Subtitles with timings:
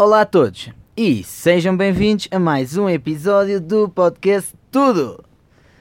[0.00, 5.24] Olá a todos e sejam bem-vindos a mais um episódio do podcast Tudo.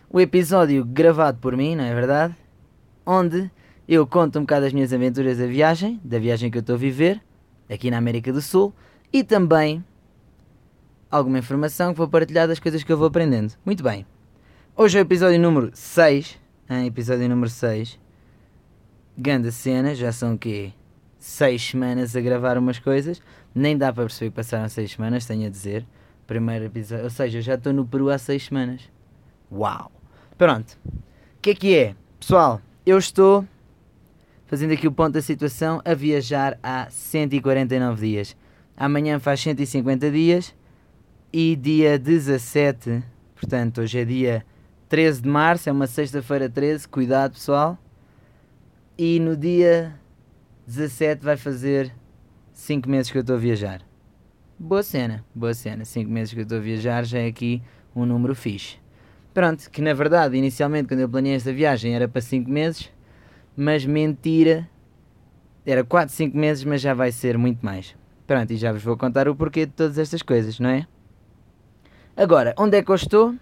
[0.09, 2.35] O episódio gravado por mim, não é verdade?
[3.05, 3.51] Onde
[3.87, 6.79] eu conto um bocado das minhas aventuras da viagem, da viagem que eu estou a
[6.79, 7.21] viver,
[7.69, 8.73] aqui na América do Sul,
[9.13, 9.85] e também
[11.11, 13.53] alguma informação que vou partilhar das coisas que eu vou aprendendo.
[13.63, 14.03] Muito bem.
[14.75, 16.39] Hoje é o episódio número 6.
[16.67, 16.87] Hein?
[16.87, 17.99] Episódio número 6.
[19.15, 20.73] Ganda cena, já são o quê?
[21.19, 23.21] 6 semanas a gravar umas coisas.
[23.57, 25.83] Nem dá para perceber que passaram 6 semanas, tenho a dizer.
[26.27, 28.81] Primeiro episódio, ou seja, eu já estou no Peru há 6 semanas.
[29.51, 29.91] Uau!
[30.37, 30.77] Pronto.
[30.85, 31.95] O que é que é?
[32.19, 33.43] Pessoal, eu estou
[34.45, 38.37] fazendo aqui o ponto da situação a viajar há 149 dias.
[38.75, 40.53] Amanhã faz 150 dias
[41.33, 43.03] e dia 17,
[43.33, 44.45] portanto, hoje é dia
[44.87, 47.75] 13 de março, é uma sexta-feira 13, cuidado pessoal.
[48.95, 49.95] E no dia
[50.67, 51.91] 17 vai fazer
[52.57, 53.81] 5 meses que eu estou a viajar.
[54.57, 55.85] Boa cena, boa cena.
[55.85, 57.61] 5 meses que eu estou a viajar já é aqui
[57.95, 58.77] um número fixe.
[59.31, 62.91] Pronto, que na verdade, inicialmente, quando eu planeei esta viagem, era para 5 meses,
[63.55, 64.67] mas mentira,
[65.67, 67.95] era 4, 5 meses, mas já vai ser muito mais.
[68.25, 70.87] Pronto, e já vos vou contar o porquê de todas estas coisas, não é?
[72.17, 73.35] Agora, onde é que eu estou?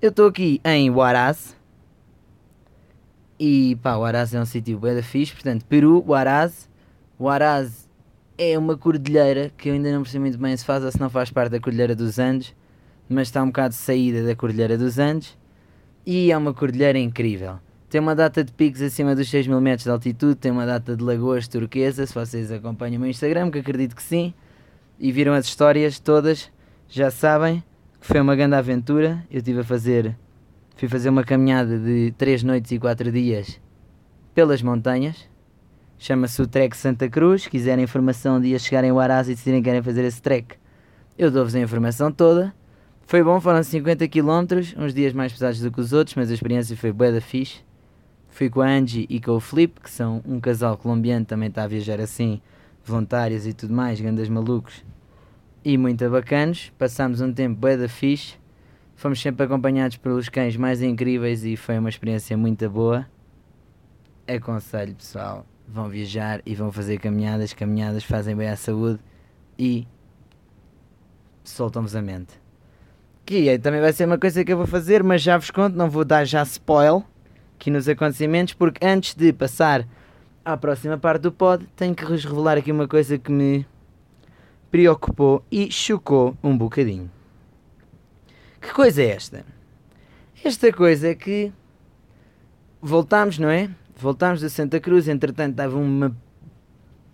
[0.00, 1.56] Eu estou aqui em Huaraz.
[3.36, 6.70] E pá, Huaraz é um sítio bem fixe, portanto, Peru, Huaraz.
[7.18, 7.90] Huaraz
[8.36, 11.10] é uma cordilheira que eu ainda não percebo muito bem se faz ou se não
[11.10, 12.54] faz parte da Cordilheira dos Andes,
[13.08, 15.36] mas está um bocado de saída da Cordilheira dos Andes.
[16.04, 17.58] E é uma cordilheira incrível.
[17.88, 20.96] Tem uma data de picos acima dos 6 mil metros de altitude, tem uma data
[20.96, 24.32] de lagoas turquesa, se vocês acompanham o meu Instagram, que acredito que sim,
[24.98, 26.50] e viram as histórias todas,
[26.88, 27.62] já sabem
[28.00, 29.24] que foi uma grande aventura.
[29.30, 30.16] Eu estive a fazer,
[30.74, 33.60] fui fazer uma caminhada de 3 noites e 4 dias
[34.34, 35.28] pelas montanhas.
[36.02, 37.42] Chama-se o Trek Santa Cruz.
[37.42, 40.56] Se quiserem informação de chegarem ao Araz e decidirem que querem fazer esse trek,
[41.16, 42.52] eu dou-vos a informação toda.
[43.02, 46.34] Foi bom, foram 50 km, uns dias mais pesados do que os outros, mas a
[46.34, 47.60] experiência foi bué da fixe.
[48.30, 51.62] Fui com a Angie e com o Flip, que são um casal colombiano, também está
[51.62, 52.40] a viajar assim,
[52.84, 54.84] voluntários e tudo mais, grandes malucos
[55.64, 56.72] e muito bacanos.
[56.76, 58.34] Passámos um tempo bué da fixe.
[58.96, 63.06] Fomos sempre acompanhados pelos cães mais incríveis e foi uma experiência muito boa.
[64.26, 67.52] Aconselho pessoal, vão viajar e vão fazer caminhadas.
[67.52, 69.00] Caminhadas fazem bem à saúde
[69.58, 69.86] e
[71.44, 72.40] soltam-vos a mente.
[73.24, 75.76] Que aí também vai ser uma coisa que eu vou fazer, mas já vos conto,
[75.76, 77.04] não vou dar já spoil
[77.54, 79.86] aqui nos acontecimentos, porque antes de passar
[80.44, 83.64] à próxima parte do pod, tenho que vos revelar aqui uma coisa que me
[84.68, 87.08] preocupou e chocou um bocadinho.
[88.60, 89.44] Que coisa é esta?
[90.44, 91.52] Esta coisa é que
[92.80, 93.70] voltámos, não é?
[93.96, 96.14] Voltámos de Santa Cruz, entretanto estava uma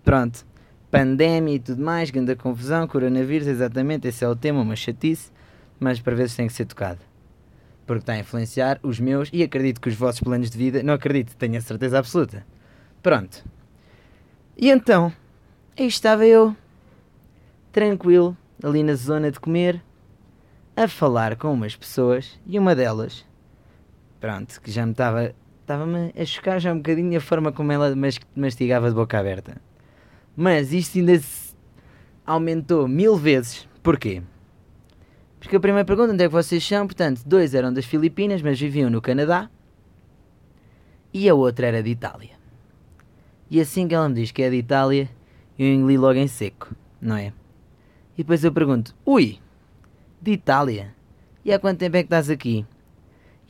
[0.05, 0.47] pronto,
[0.91, 5.31] pandemia e tudo mais, grande confusão, coronavírus, exatamente, esse é o tema, uma chatice,
[5.79, 7.01] mas para vezes tem que ser tocado.
[7.87, 10.95] Porque está a influenciar os meus e acredito que os vossos planos de vida, não
[10.95, 12.47] acredito, tenho a certeza absoluta.
[13.03, 13.45] Pronto.
[14.57, 15.13] E então,
[15.79, 16.57] aí estava eu,
[17.71, 19.83] tranquilo, ali na zona de comer,
[20.75, 23.27] a falar com umas pessoas e uma delas,
[24.21, 25.35] pronto, que já me estava
[25.69, 27.95] estava-me a chocar já um bocadinho a forma como ela
[28.35, 29.61] mastigava de boca aberta.
[30.35, 31.21] Mas isto ainda
[32.25, 33.69] aumentou mil vezes.
[33.83, 34.23] Porquê?
[35.39, 36.87] Porque a primeira pergunta, onde é que vocês são?
[36.87, 39.51] Portanto, dois eram das Filipinas, mas viviam no Canadá.
[41.13, 42.31] E a outra era de Itália.
[43.51, 45.09] E assim que ela me diz que é de Itália,
[45.59, 47.33] eu engoli logo em seco, não é?
[48.15, 49.39] E depois eu pergunto: Ui,
[50.21, 50.95] de Itália?
[51.45, 52.67] E há quanto tempo é que estás aqui?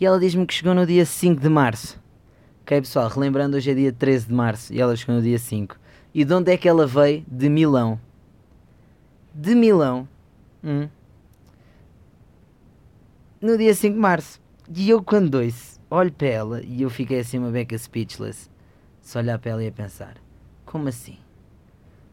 [0.01, 2.08] E ela diz-me que chegou no dia 5 de março.
[2.69, 5.75] Ok, pessoal, relembrando, hoje é dia 13 de março e ela chegou no dia 5.
[6.13, 7.25] E de onde é que ela veio?
[7.27, 7.99] De Milão.
[9.35, 10.07] De Milão.
[10.63, 10.87] Hum.
[13.41, 14.39] No dia 5 de março.
[14.77, 18.51] E eu, quando dois, olho para ela e eu fiquei assim uma beca speechless.
[19.01, 20.19] Só olhar para ela e a pensar:
[20.67, 21.17] Como assim?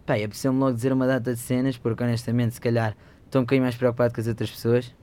[0.06, 3.44] Pá, é preciso-me logo dizer uma data de cenas, porque honestamente, se calhar, estou um
[3.44, 4.96] bocadinho mais preocupado com as outras pessoas.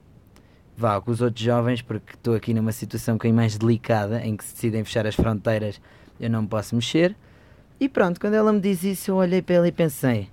[0.77, 4.37] Vá, com os outros jovens, porque estou aqui numa situação um bocadinho mais delicada, em
[4.37, 5.81] que se decidem fechar as fronteiras,
[6.19, 7.15] eu não posso mexer.
[7.79, 10.29] E pronto, quando ela me diz isso, eu olhei para ela e pensei: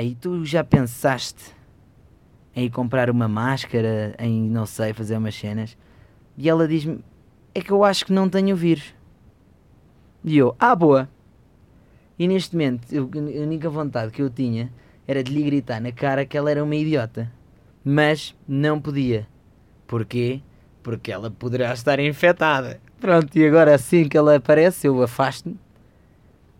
[0.00, 1.54] e tu já pensaste
[2.56, 5.76] em ir comprar uma máscara, em não sei, fazer umas cenas?
[6.36, 7.04] E ela diz-me:
[7.54, 8.94] é que eu acho que não tenho vírus.
[10.24, 11.08] E eu: ah, boa.
[12.18, 14.72] E neste momento, eu, a única vontade que eu tinha
[15.06, 17.30] era de lhe gritar na cara que ela era uma idiota.
[17.84, 19.26] Mas não podia.
[19.92, 20.40] Porquê?
[20.82, 22.80] Porque ela poderá estar infectada.
[22.98, 25.58] Pronto, e agora assim que ela aparece, eu afasto-me.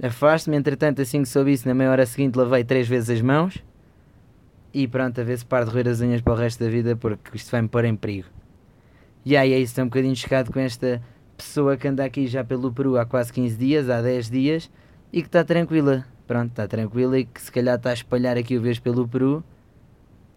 [0.03, 3.65] Afasto-me, entretanto, assim que soube isso, na meia hora seguinte lavei três vezes as mãos.
[4.75, 6.95] E pronto, a ver se paro de roer as unhas para o resto da vida
[6.95, 8.29] porque isto vai-me pôr em perigo.
[9.25, 11.01] E aí é isso, estou um bocadinho chocado com esta
[11.35, 14.71] pessoa que anda aqui já pelo Peru há quase 15 dias, há 10 dias,
[15.11, 16.05] e que está tranquila.
[16.27, 19.43] Pronto, está tranquila e que se calhar está a espalhar aqui o vez pelo Peru.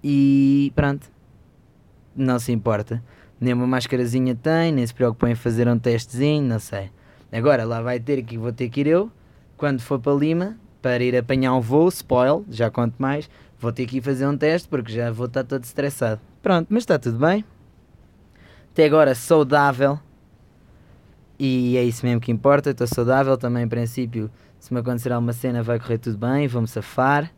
[0.01, 1.12] E pronto,
[2.15, 3.03] não se importa.
[3.39, 6.89] Nem uma mascarazinha tem, nem se preocupa em fazer um testezinho, não sei.
[7.31, 9.12] Agora lá vai ter que vou ter que ir eu,
[9.57, 13.29] quando for para Lima, para ir apanhar um voo, spoil, já conto mais,
[13.59, 16.21] vou ter que ir fazer um teste porque já vou estar todo estressado.
[16.41, 17.44] Pronto, mas está tudo bem.
[18.71, 20.00] Até agora saudável.
[21.38, 24.31] E é isso mesmo que importa, estou saudável também em princípio.
[24.59, 27.31] Se me acontecer alguma cena vai correr tudo bem, vou-me safar.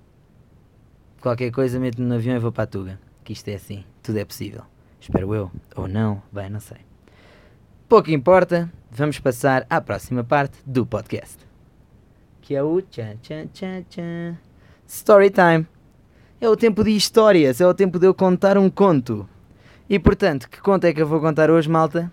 [1.19, 3.06] Qualquer coisa meto-me no avião e vou para a Tuga.
[3.27, 4.61] Que isto é assim, tudo é possível.
[5.01, 6.77] Espero eu, ou não, bem, não sei.
[7.89, 11.35] Pouco importa, vamos passar à próxima parte do podcast.
[12.39, 14.37] Que é o tchan tchan tchan tchan.
[14.87, 15.67] Story time.
[16.39, 19.27] É o tempo de histórias, é o tempo de eu contar um conto.
[19.89, 22.09] E portanto, que conto é que eu vou contar hoje, malta?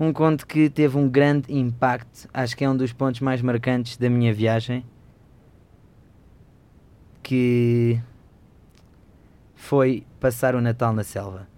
[0.00, 3.98] Um conto que teve um grande impacto, acho que é um dos pontos mais marcantes
[3.98, 4.82] da minha viagem.
[7.22, 8.00] Que
[9.58, 11.48] foi passar o Natal na selva.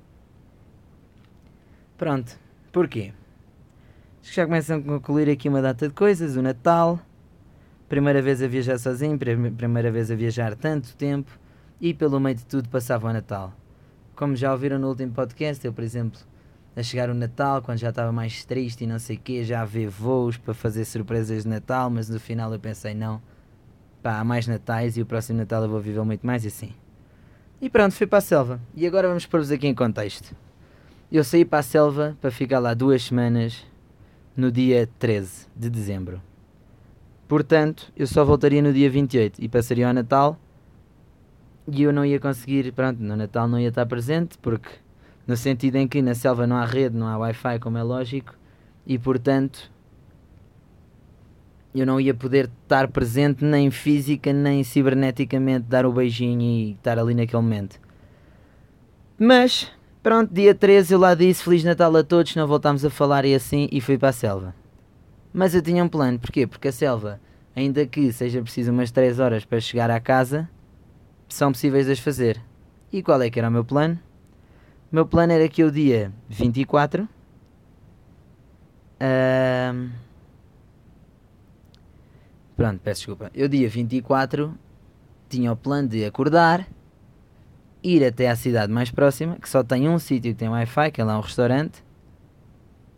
[1.99, 2.35] Pronto,
[2.73, 3.13] porquê?
[4.23, 6.35] Já começam a concluir aqui uma data de coisas.
[6.35, 6.99] O Natal,
[7.91, 11.31] primeira vez a viajar sozinho, primeira vez a viajar tanto tempo
[11.79, 13.53] e pelo meio de tudo passava o Natal.
[14.17, 16.19] Como já ouviram no último podcast, eu, por exemplo,
[16.75, 19.61] a chegar o Natal, quando já estava mais triste e não sei o quê, já
[19.61, 23.21] a ver voos para fazer surpresas de Natal, mas no final eu pensei, não,
[24.03, 26.73] pá, há mais Natais e o próximo Natal eu vou viver muito mais assim.
[27.61, 28.61] E pronto, fui para a selva.
[28.75, 30.35] E agora vamos pôr-vos aqui em contexto.
[31.13, 33.67] Eu saí para a selva para ficar lá duas semanas
[34.35, 36.23] no dia 13 de dezembro.
[37.29, 40.39] Portanto, eu só voltaria no dia 28 e passaria ao Natal
[41.71, 44.71] e eu não ia conseguir, pronto, no Natal não ia estar presente porque
[45.27, 48.35] no sentido em que na selva não há rede, não há Wi-Fi, como é lógico,
[48.87, 49.71] e portanto
[51.75, 56.99] eu não ia poder estar presente nem física nem ciberneticamente, dar o beijinho e estar
[56.99, 57.81] ali naquele momento.
[59.19, 59.71] Mas,
[60.03, 63.35] pronto, dia 13 eu lá disse Feliz Natal a todos, não voltámos a falar e
[63.35, 64.55] assim, e fui para a selva.
[65.33, 66.47] Mas eu tinha um plano, porquê?
[66.47, 67.21] Porque a selva,
[67.55, 70.49] ainda que seja preciso umas 3 horas para chegar à casa,
[71.29, 72.41] são possíveis de as fazer.
[72.93, 73.99] E qual é que era o meu plano?
[74.91, 77.09] O meu plano era que o dia 24
[79.01, 79.91] uh,
[82.61, 83.31] Pronto, peço desculpa.
[83.35, 84.55] Eu, dia 24,
[85.31, 86.69] tinha o plano de acordar,
[87.83, 91.01] ir até à cidade mais próxima, que só tem um sítio que tem Wi-Fi, que
[91.01, 91.83] é lá um restaurante.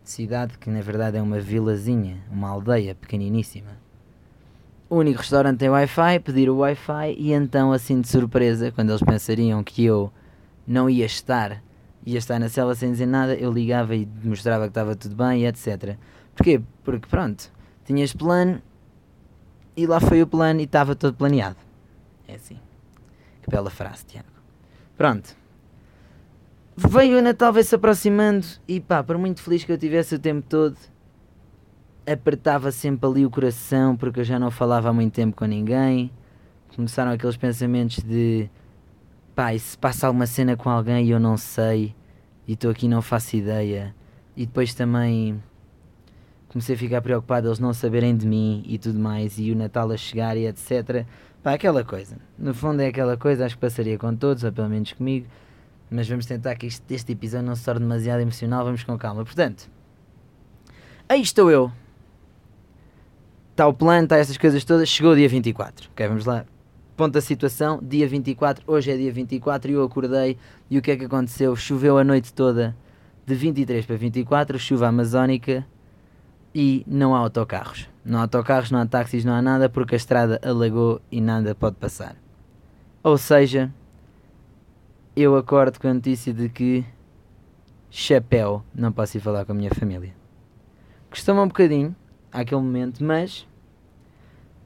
[0.03, 3.71] Cidade que na verdade é uma vilazinha, uma aldeia pequeniníssima.
[4.91, 9.03] O único restaurante tem Wi-Fi, pedir o Wi-Fi e então, assim de surpresa, quando eles
[9.05, 10.13] pensariam que eu
[10.67, 11.63] não ia estar,
[12.05, 15.43] ia estar na cela sem dizer nada, eu ligava e mostrava que estava tudo bem
[15.43, 15.97] e etc.
[16.35, 16.61] Porquê?
[16.83, 17.49] Porque pronto,
[17.85, 18.61] tinhas plano,
[19.77, 21.57] e lá foi o plano e estava todo planeado.
[22.29, 22.59] É assim.
[23.43, 24.29] Que bela frase, Tiago.
[24.97, 25.37] Pronto.
[26.77, 30.19] Veio o Natal, veio se aproximando e pá, por muito feliz que eu tivesse o
[30.19, 30.77] tempo todo,
[32.07, 36.11] apertava sempre ali o coração porque eu já não falava há muito tempo com ninguém.
[36.75, 38.49] Começaram aqueles pensamentos de
[39.35, 41.95] pá, e se passa alguma cena com alguém e eu não sei
[42.47, 43.95] e estou aqui não faço ideia.
[44.37, 45.43] E depois também
[46.53, 49.91] comecei a ficar preocupado eles não saberem de mim e tudo mais, e o Natal
[49.91, 51.07] a chegar e etc.
[51.43, 52.17] Pá, aquela coisa.
[52.39, 55.27] No fundo é aquela coisa, acho que passaria com todos, ou pelo menos comigo,
[55.91, 59.25] mas vamos tentar que este, este episódio não se torne demasiado emocional, vamos com calma.
[59.25, 59.69] Portanto,
[61.09, 61.73] aí estou eu.
[63.51, 65.91] Está o plano, está essas coisas todas, chegou o dia 24.
[65.91, 66.45] Ok, vamos lá.
[66.97, 70.39] Ponto da situação, dia 24, hoje é dia 24 e eu acordei
[70.71, 71.57] e o que é que aconteceu?
[71.57, 72.77] Choveu a noite toda
[73.27, 75.67] de 23 para 24, chuva amazónica,
[76.55, 77.89] e não há autocarros.
[78.05, 81.55] Não há autocarros, não há táxis, não há nada porque a estrada alagou e nada
[81.55, 82.17] pode passar.
[83.03, 83.73] Ou seja,
[85.17, 86.85] eu acordo com a notícia de que
[87.91, 90.15] chapéu, não posso ir falar com a minha família.
[91.11, 91.95] Costuma um bocadinho
[92.33, 93.47] àquele momento, mas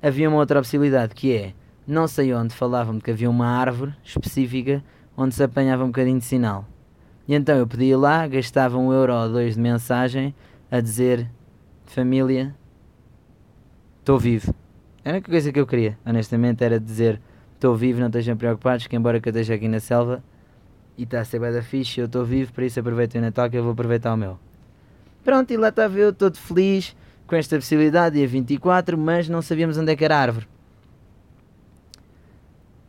[0.00, 1.54] havia uma outra possibilidade que é,
[1.86, 4.82] não sei onde falavam que havia uma árvore específica
[5.16, 6.64] onde se apanhava um bocadinho de sinal.
[7.26, 10.34] E então eu podia ir lá, gastava um euro ou dois de mensagem
[10.70, 11.28] a dizer
[11.92, 12.54] família,
[14.00, 14.54] estou vivo.
[15.04, 17.20] A única coisa que eu queria, honestamente, era dizer
[17.54, 20.22] estou vivo, não estejam preocupados, que embora que eu esteja aqui na selva
[20.96, 23.50] e está a ser bem da fixe, eu estou vivo, por isso aproveitem o Natal
[23.50, 24.38] que eu vou aproveitar o meu.
[25.24, 29.76] Pronto, e lá estava eu todo feliz com esta possibilidade, dia 24, mas não sabíamos
[29.76, 30.46] onde é que era a árvore.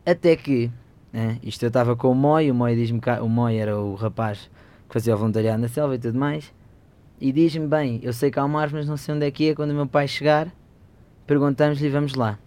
[0.06, 0.70] Até que,
[1.12, 1.40] hein?
[1.42, 4.50] isto eu estava com o Moi, o Moi diz-me o Moi era o rapaz
[4.88, 6.52] que fazia o voluntariado na selva e tudo mais.
[7.20, 9.50] E diz-me, bem, eu sei que há uma árvore, mas não sei onde é que
[9.50, 9.54] é.
[9.54, 10.52] Quando o meu pai chegar,
[11.26, 12.38] perguntamos-lhe e vamos lá.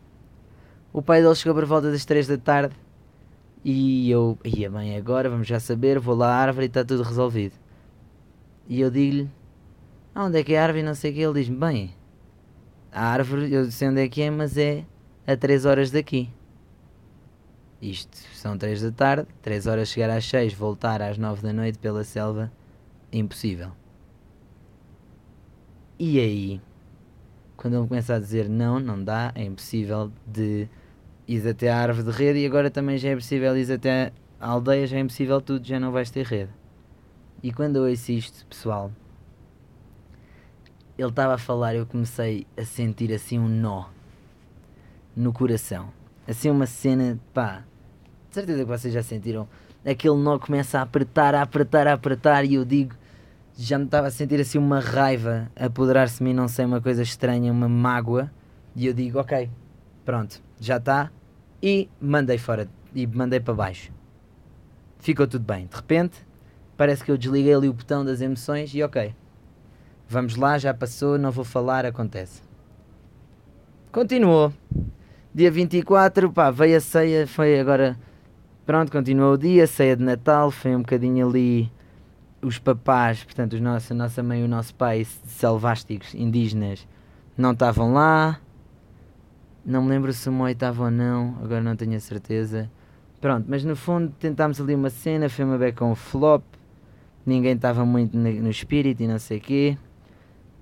[0.93, 2.75] O pai dele chegou por volta das 3 da tarde
[3.63, 7.03] e eu, ia bem, agora vamos já saber, vou lá à árvore e está tudo
[7.03, 7.53] resolvido.
[8.67, 9.29] E eu digo-lhe,
[10.15, 11.21] ah, onde é que é a árvore e não sei o que.
[11.21, 11.93] Ele diz-me, bem,
[12.91, 14.85] a árvore, eu sei onde é que é, mas é
[15.27, 16.29] a 3 horas daqui.
[17.81, 21.79] Isto, são 3 da tarde, 3 horas chegar às 6, voltar às 9 da noite
[21.79, 22.51] pela selva,
[23.11, 23.80] impossível.
[26.03, 26.59] E aí,
[27.55, 30.67] quando ele começa a dizer não, não dá, é impossível de
[31.27, 34.49] ir até a árvore de rede e agora também já é possível ir até a
[34.49, 36.49] aldeia, já é impossível tudo, já não vais ter rede.
[37.43, 38.91] E quando eu ouço isto, pessoal,
[40.97, 43.85] ele estava a falar, eu comecei a sentir assim um nó
[45.15, 45.93] no coração.
[46.27, 47.63] Assim uma cena, pá,
[48.27, 49.47] de certeza que vocês já sentiram.
[49.85, 52.95] Aquele nó começa a apertar, a apertar, a apertar e eu digo,
[53.55, 57.03] já me estava a sentir assim uma raiva, apoderar-se de mim, não sei, uma coisa
[57.03, 58.31] estranha, uma mágoa.
[58.75, 59.49] E eu digo, ok,
[60.05, 61.11] pronto, já está.
[61.61, 63.91] E mandei fora, e mandei para baixo.
[64.99, 65.67] Ficou tudo bem.
[65.67, 66.25] De repente,
[66.77, 69.13] parece que eu desliguei ali o botão das emoções e ok,
[70.07, 72.41] vamos lá, já passou, não vou falar, acontece.
[73.91, 74.53] Continuou.
[75.33, 77.97] Dia 24, pá, veio a ceia, foi agora.
[78.65, 81.71] Pronto, continuou o dia, ceia de Natal, foi um bocadinho ali
[82.41, 86.87] os papás, portanto, os nossos, a nossa mãe e o nosso pai selvásticos, indígenas,
[87.37, 88.39] não estavam lá.
[89.63, 92.69] Não me lembro se o Moi estava ou não, agora não tenho a certeza.
[93.19, 96.43] Pronto, mas no fundo tentámos ali uma cena, foi uma beca um flop.
[97.23, 99.77] Ninguém estava muito no espírito e não sei o quê.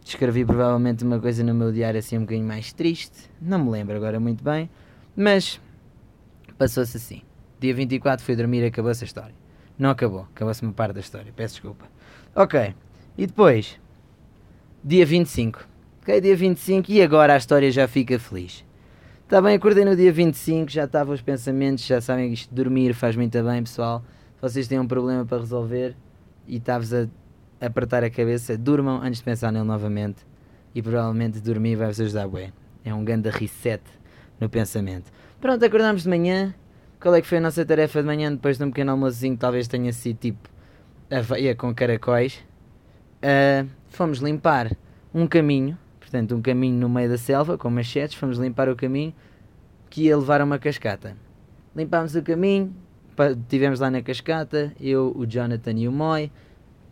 [0.03, 3.29] Escrevi provavelmente uma coisa no meu diário assim um bocadinho mais triste.
[3.41, 4.69] Não me lembro agora muito bem.
[5.15, 5.61] Mas
[6.57, 7.21] passou-se assim.
[7.59, 9.38] Dia 24 fui dormir e acabou-se a história.
[9.79, 11.85] Não acabou, acabou-se uma parte da história, peço desculpa.
[12.35, 12.75] Ok,
[13.17, 13.79] e depois,
[14.83, 15.65] dia 25.
[16.01, 18.65] Ok, dia 25 e agora a história já fica feliz.
[19.23, 22.93] Está bem, acordei no dia 25, já estavam os pensamentos, já sabem que isto dormir
[22.93, 24.03] faz muito bem, pessoal.
[24.35, 25.95] Se vocês têm um problema para resolver
[26.45, 27.07] e estavas a
[27.61, 30.25] apertar a cabeça, durmam antes de pensar nele novamente
[30.75, 32.51] e provavelmente dormir vai-vos ajudar bem.
[32.83, 33.83] É um grande reset
[34.41, 35.09] no pensamento.
[35.39, 36.53] Pronto, acordamos de manhã.
[36.99, 39.37] Qual é que foi a nossa tarefa de manhã depois de um pequeno almoçozinho?
[39.37, 40.49] Talvez tenha sido tipo
[41.09, 42.43] aveia com caracóis.
[43.23, 44.75] Uh, fomos limpar
[45.13, 45.77] um caminho
[46.09, 49.13] portanto, um caminho no meio da selva com machetes, fomos limpar o caminho
[49.89, 51.15] que ia levar a uma cascata.
[51.75, 52.75] Limpámos o caminho,
[53.41, 56.31] estivemos lá na cascata, eu, o Jonathan e o Moi,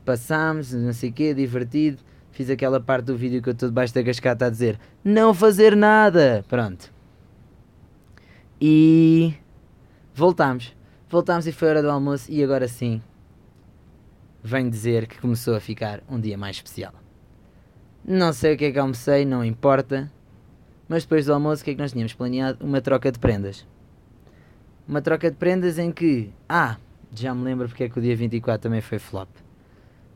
[0.05, 1.97] passámos, não sei o quê, divertido.
[2.31, 5.75] Fiz aquela parte do vídeo que eu estou debaixo da cascata a dizer não fazer
[5.75, 6.45] nada.
[6.47, 6.93] Pronto.
[8.61, 9.33] E
[10.17, 10.75] voltámos.
[11.07, 13.01] Voltámos e foi hora do almoço e agora sim
[14.43, 16.93] venho dizer que começou a ficar um dia mais especial.
[18.03, 20.11] Não sei o que é que almocei, não importa.
[20.89, 22.65] Mas depois do almoço, o que é que nós tínhamos planeado?
[22.65, 23.67] Uma troca de prendas.
[24.87, 26.31] Uma troca de prendas em que.
[26.49, 26.77] Ah,
[27.13, 29.29] já me lembro porque é que o dia 24 também foi flop.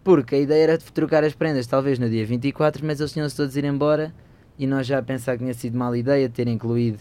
[0.03, 3.35] Porque a ideia era de trocar as prendas, talvez no dia 24, mas eles tinham-se
[3.35, 4.11] todos ir embora
[4.57, 6.99] e nós já a pensar que tinha sido mal ideia ter incluído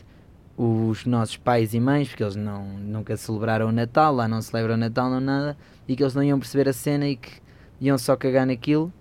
[0.62, 4.74] os nossos pais e mães, porque eles não, nunca celebraram o Natal, lá não celebram
[4.74, 5.56] o Natal, não nada,
[5.88, 7.30] e que eles não iam perceber a cena e que
[7.80, 8.92] iam só cagar naquilo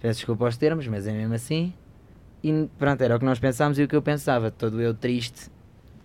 [0.00, 1.74] Peço desculpa aos termos, mas é mesmo assim.
[2.42, 4.50] E pronto, era o que nós pensámos e o que eu pensava.
[4.50, 5.50] Todo eu triste,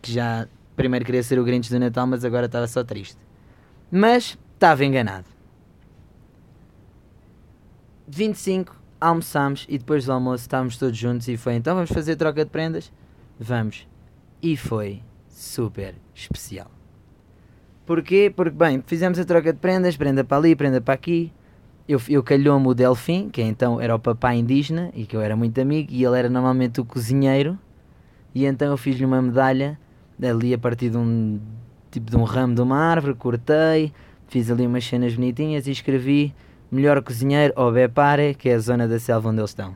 [0.02, 3.18] que já primeiro queria ser o Grinch do Natal, mas agora estava só triste.
[3.90, 5.28] Mas estava enganado.
[8.08, 12.44] 25, almoçámos e depois do almoço estávamos todos juntos e foi então vamos fazer troca
[12.44, 12.92] de prendas?
[13.40, 13.88] Vamos.
[14.42, 16.72] E foi super especial.
[17.86, 18.32] Porquê?
[18.36, 21.32] Porque, bem, fizemos a troca de prendas, prenda para ali, prenda para aqui
[21.88, 25.36] eu, eu calhou-me o Delfim, que então era o papai indígena e que eu era
[25.36, 27.58] muito amigo, e ele era normalmente o cozinheiro,
[28.34, 29.80] e então eu fiz-lhe uma medalha
[30.22, 31.40] ali a partir de um
[31.92, 33.94] tipo de um ramo de uma árvore, cortei,
[34.28, 36.34] fiz ali umas cenas bonitinhas e escrevi
[36.72, 39.76] melhor cozinheiro ou Bepare, que é a zona da selva onde eles estão.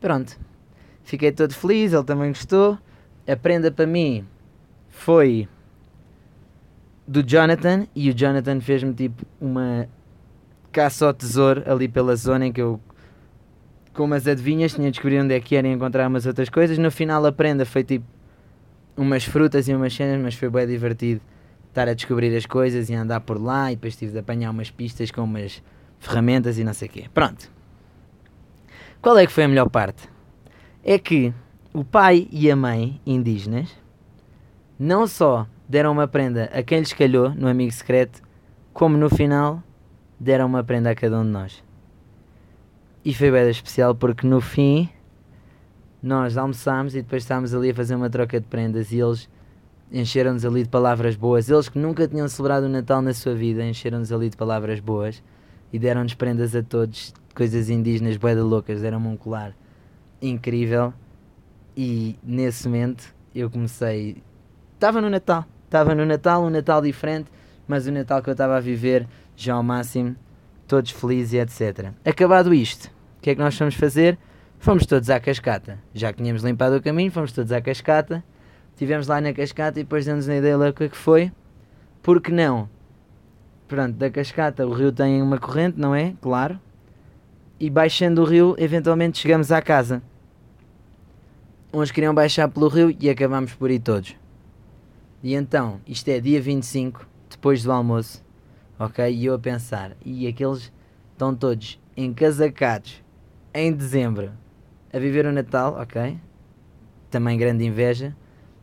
[0.00, 0.38] Pronto.
[1.02, 2.78] Fiquei todo feliz, ele também gostou.
[3.26, 4.26] A prenda para mim
[4.90, 5.48] foi
[7.06, 9.88] do Jonathan e o Jonathan fez-me tipo uma
[10.72, 12.80] caça ao tesouro ali pela zona em que eu,
[13.92, 16.76] com umas adivinhas, tinha descobrido onde é que era e encontrar umas outras coisas.
[16.78, 18.04] No final a prenda foi tipo
[18.96, 21.20] umas frutas e umas cenas, mas foi bem divertido
[21.68, 24.70] estar a descobrir as coisas e andar por lá e depois tive de apanhar umas
[24.70, 25.62] pistas com umas
[25.98, 27.04] ferramentas e não sei o quê.
[27.12, 27.50] Pronto.
[29.02, 30.08] Qual é que foi a melhor parte?
[30.84, 31.32] É que
[31.74, 33.68] o pai e a mãe indígenas
[34.78, 38.22] não só deram uma prenda a quem lhes calhou no amigo secreto,
[38.72, 39.60] como no final
[40.18, 41.64] deram uma prenda a cada um de nós.
[43.04, 44.88] E foi bem especial porque no fim
[46.00, 49.28] nós almoçámos e depois estávamos ali a fazer uma troca de prendas e eles
[49.90, 51.50] encheram-nos ali de palavras boas.
[51.50, 55.20] Eles que nunca tinham celebrado o Natal na sua vida, encheram-nos ali de palavras boas
[55.72, 59.56] e deram-nos prendas a todos, coisas indígenas, boeda loucas, deram-me um colar
[60.22, 60.94] incrível.
[61.76, 64.22] E nesse momento eu comecei.
[64.74, 67.30] Estava no Natal, estava no Natal, um Natal diferente,
[67.66, 70.14] mas o Natal que eu estava a viver já ao máximo,
[70.68, 71.92] todos felizes e etc.
[72.04, 72.86] Acabado isto,
[73.18, 74.18] o que é que nós fomos fazer?
[74.58, 75.78] Fomos todos à cascata.
[75.92, 78.24] Já que tínhamos limpado o caminho, fomos todos à cascata.
[78.72, 81.30] Estivemos lá na cascata e depois demos a ideia é que foi.
[82.02, 82.68] Porque não?
[83.68, 86.14] Pronto, da cascata o rio tem uma corrente, não é?
[86.20, 86.58] Claro.
[87.58, 90.02] E baixando o rio, eventualmente chegamos à casa.
[91.76, 94.14] Uns queriam baixar pelo rio e acabámos por ir todos.
[95.20, 98.22] E então, isto é dia 25, depois do almoço,
[98.78, 99.12] ok?
[99.12, 100.72] E eu a pensar, e aqueles
[101.10, 103.02] estão todos encasacados
[103.52, 104.30] em dezembro
[104.92, 106.16] a viver o Natal, ok?
[107.10, 108.14] Também grande inveja.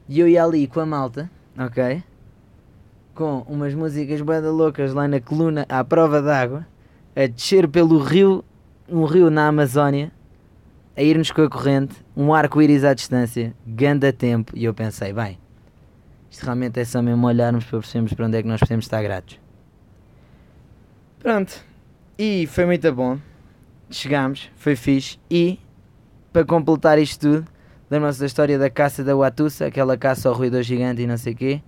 [0.07, 2.01] E eu ia ali com a malta, ok?
[3.13, 6.65] Com umas músicas bada loucas lá na coluna à prova d'água,
[7.13, 8.41] a descer pelo rio,
[8.87, 10.13] um rio na Amazónia,
[10.95, 15.39] a irmos com a corrente, um arco-íris à distância, ganda tempo, e eu pensei, bem,
[16.29, 19.01] isto realmente é só mesmo olharmos para percebermos para onde é que nós podemos estar
[19.01, 19.39] gratos.
[21.19, 21.63] Pronto,
[22.17, 23.19] e foi muito bom,
[23.89, 25.59] chegámos, foi fixe, e
[26.33, 27.47] para completar isto tudo,
[27.89, 31.33] lembram-se da história da caça da Watusa, aquela caça ao ruído gigante e não sei
[31.33, 31.61] o quê?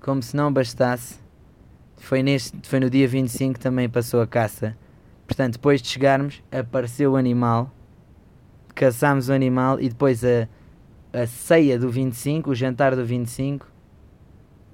[0.00, 1.18] Como se não bastasse,
[1.96, 4.76] foi, neste, foi no dia 25 que também passou a caça.
[5.26, 7.70] Portanto, depois de chegarmos, apareceu o animal,
[8.78, 10.48] caçámos o animal e depois a,
[11.12, 13.66] a ceia do 25, o jantar do 25,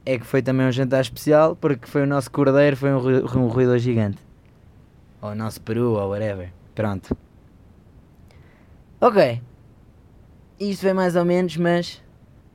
[0.04, 3.49] é que foi também um jantar especial porque foi o nosso cordeiro, foi um, um
[3.49, 4.18] ruído gigante.
[5.23, 6.52] Ou o nosso peru, ou whatever.
[6.75, 7.17] Pronto.
[9.00, 9.40] Ok.
[10.60, 12.02] Isto foi mais ou menos, mas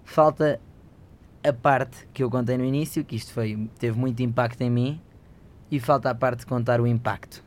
[0.03, 0.61] falta
[1.43, 5.01] a parte que eu contei no início, que isto foi, teve muito impacto em mim,
[5.71, 7.43] e falta a parte de contar o impacto.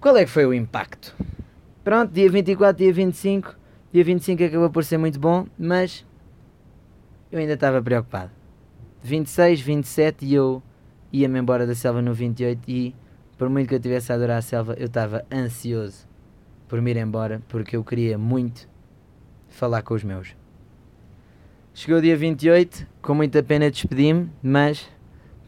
[0.00, 1.14] Qual é que foi o impacto?
[1.84, 3.56] Pronto, dia 24, dia 25.
[3.92, 6.06] Dia 25 acabou por ser muito bom, mas
[7.30, 8.30] eu ainda estava preocupado.
[9.02, 10.62] 26, 27 e eu
[11.12, 12.94] ia-me embora da selva no 28 e
[13.36, 16.06] por muito que eu tivesse a adorar a selva, eu estava ansioso
[16.68, 18.68] por me ir embora porque eu queria muito
[19.48, 20.36] falar com os meus.
[21.74, 24.88] Chegou o dia 28, com muita pena despedi-me, mas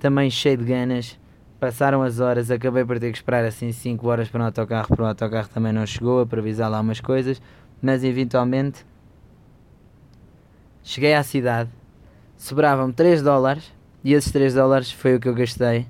[0.00, 1.18] também cheio de ganas.
[1.60, 5.02] Passaram as horas, acabei por ter que esperar assim 5 horas para o autocarro, porque
[5.02, 7.40] o autocarro também não chegou a previsar lá umas coisas,
[7.80, 8.84] mas eventualmente
[10.82, 11.70] cheguei à cidade,
[12.36, 15.86] sobravam-me 3 dólares e esses 3 dólares foi o que eu gastei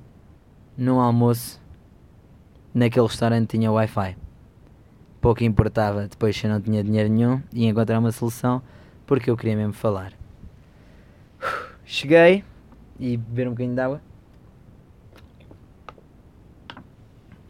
[0.77, 1.61] num almoço
[2.72, 4.16] naquele restaurante tinha Wi-Fi
[5.24, 8.61] pouco importava depois se eu não tinha dinheiro nenhum e encontrar uma solução
[9.07, 10.12] porque eu queria mesmo falar.
[11.83, 12.44] Cheguei
[13.00, 14.03] e beber um bocadinho de água.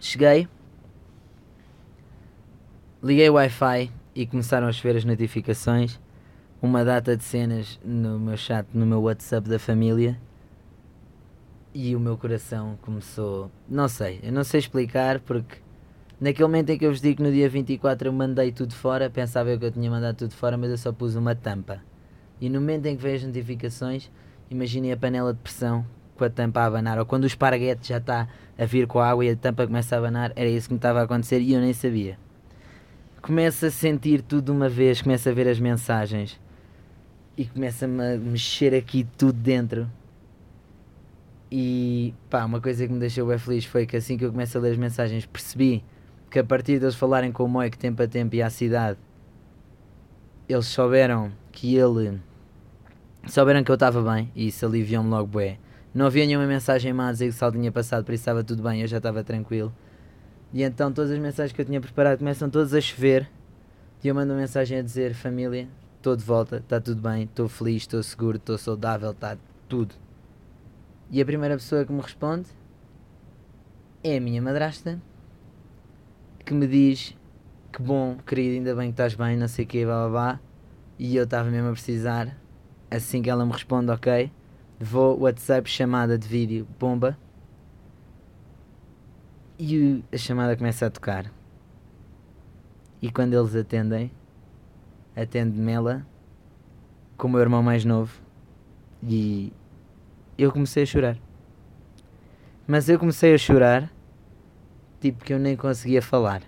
[0.07, 0.47] Cheguei,
[3.03, 5.99] liguei o Wi-Fi e começaram a chover as notificações.
[6.61, 10.21] Uma data de cenas no meu chat, no meu WhatsApp da família.
[11.73, 13.51] E o meu coração começou.
[13.67, 15.57] Não sei, eu não sei explicar porque
[16.21, 19.09] Naquele momento em que eu vos digo que no dia 24 eu mandei tudo fora,
[19.09, 21.81] pensava eu que eu tinha mandado tudo fora, mas eu só pus uma tampa.
[22.39, 24.11] E no momento em que vejo as notificações,
[24.51, 25.83] imaginem a panela de pressão
[26.17, 29.09] com a tampa a abanar, ou quando o esparguete já está a vir com a
[29.11, 31.53] água e a tampa começa a abanar, era isso que me estava a acontecer e
[31.53, 32.19] eu nem sabia.
[33.21, 36.39] Começo a sentir tudo de uma vez, começo a ver as mensagens
[37.37, 39.91] e começa-me a mexer aqui tudo dentro.
[41.51, 44.57] E pá, uma coisa que me deixou bem feliz foi que assim que eu começo
[44.59, 45.85] a ler as mensagens percebi
[46.31, 48.99] que a partir de eles falarem com o que tempo a tempo ia à cidade,
[50.49, 52.21] eles souberam que ele.
[53.27, 55.59] souberam que eu estava bem e isso aliviou-me logo bué.
[55.95, 58.43] Não havia nenhuma mensagem má a dizer que o saldo tinha passado, por isso estava
[58.43, 59.73] tudo bem, eu já estava tranquilo.
[60.53, 63.31] E então todas as mensagens que eu tinha preparado começam todas a chover.
[64.03, 67.49] E eu mando uma mensagem a dizer: Família, estou de volta, está tudo bem, estou
[67.49, 69.95] feliz, estou seguro, estou saudável, está tudo.
[71.11, 72.49] E a primeira pessoa que me responde
[74.03, 75.01] é a minha madrasta
[76.45, 77.17] que me diz
[77.73, 80.41] que bom, querido, ainda bem que estás bem, não sei o quê, blá blá blá.
[80.99, 82.37] E eu estava mesmo a precisar.
[82.91, 84.31] Assim que ela me responde, ok,
[84.85, 87.17] vou WhatsApp chamada de vídeo, bomba.
[89.59, 91.33] E a chamada começa a tocar.
[93.01, 94.11] E quando eles atendem,
[95.17, 96.07] atende-me ela
[97.17, 98.21] com o meu irmão mais novo.
[99.03, 99.53] E
[100.37, 101.19] eu comecei a chorar.
[102.67, 103.91] Mas eu comecei a chorar,
[105.01, 106.43] tipo que eu nem conseguia falar.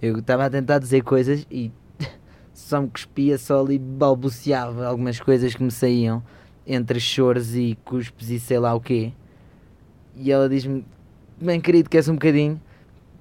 [0.00, 1.70] Eu estava a tentar dizer coisas e
[2.54, 6.22] só me cuspia, só ali balbuciava algumas coisas que me saíam
[6.66, 9.12] entre choros e cuspes e sei lá o quê.
[10.16, 10.84] E ela diz-me:
[11.40, 12.60] Bem, querido, queres um bocadinho?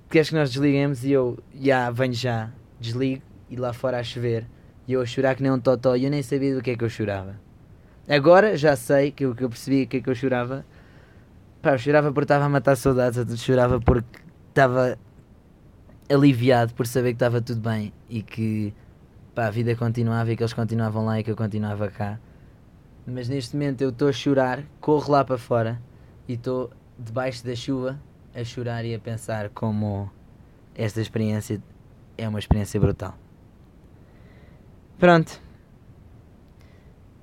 [0.10, 1.04] Queres que nós desliguemos?
[1.04, 4.48] E eu, já, venho já, desligo e lá fora a chover.
[4.88, 6.76] E eu a chorar que nem um totó e eu nem sabia do que é
[6.78, 7.36] que eu chorava.
[8.08, 10.66] Agora já sei que o que eu percebi o que é que eu chorava.
[11.62, 14.98] Pá, eu chorava porque estava a matar saudades, eu chorava porque estava
[16.10, 18.74] aliviado por saber que estava tudo bem e que
[19.34, 22.20] pá, a vida continuava e que eles continuavam lá e que eu continuava cá.
[23.08, 25.82] Mas neste momento eu estou a chorar, corro lá para fora
[26.28, 28.00] e estou debaixo da chuva
[28.34, 30.10] a chorar e a pensar como
[30.74, 31.62] esta experiência
[32.18, 33.16] é uma experiência brutal.
[34.98, 35.40] Pronto.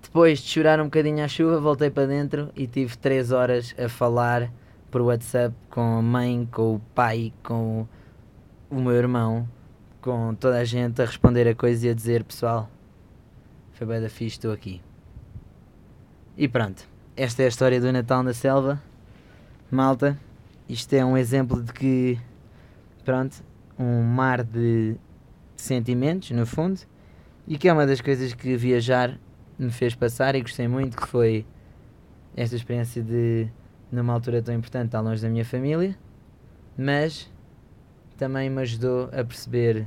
[0.03, 3.89] Depois de chorar um bocadinho à chuva, voltei para dentro e tive 3 horas a
[3.89, 4.53] falar
[4.91, 7.87] por WhatsApp com a mãe, com o pai, com
[8.71, 9.49] o meu irmão,
[10.01, 12.71] com toda a gente a responder a coisas e a dizer: Pessoal,
[13.73, 14.83] foi bem da fixe, estou aqui.
[16.37, 18.83] E pronto, esta é a história do Natal na Selva.
[19.71, 20.19] Malta,
[20.67, 22.19] isto é um exemplo de que,
[23.05, 23.45] pronto,
[23.79, 24.97] um mar de
[25.55, 26.81] sentimentos, no fundo,
[27.47, 29.19] e que é uma das coisas que viajar
[29.59, 31.45] me fez passar e gostei muito, que foi
[32.35, 33.47] esta experiência de,
[33.91, 35.95] numa altura tão importante, estar longe da minha família,
[36.79, 37.31] mas
[38.17, 39.87] também me ajudou a perceber,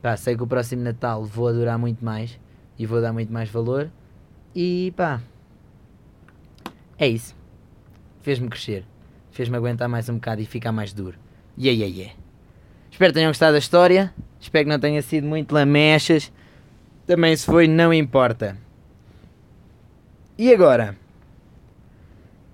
[0.00, 2.38] pá, sei que o próximo Natal vou adorar muito mais
[2.78, 3.90] e vou dar muito mais valor
[4.54, 5.20] e pá,
[7.02, 7.34] é isso.
[8.20, 8.84] Fez-me crescer,
[9.32, 11.18] fez-me aguentar mais um bocado e ficar mais duro.
[11.58, 12.18] Yeah, yeah, yeah.
[12.90, 16.32] Espero que tenham gostado da história, espero que não tenha sido muito lamechas,
[17.06, 18.56] também se foi, não importa.
[20.38, 20.96] E agora?